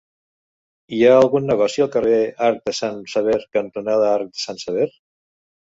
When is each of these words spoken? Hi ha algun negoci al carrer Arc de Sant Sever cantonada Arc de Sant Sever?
Hi 0.97 1.01
ha 1.05 1.11
algun 1.17 1.45
negoci 1.49 1.83
al 1.85 1.91
carrer 1.97 2.19
Arc 2.47 2.65
de 2.71 2.75
Sant 2.79 2.97
Sever 3.13 3.39
cantonada 3.59 4.09
Arc 4.15 4.33
de 4.37 4.45
Sant 4.49 4.65
Sever? 4.65 4.93